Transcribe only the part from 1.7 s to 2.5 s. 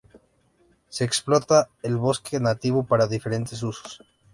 el bosque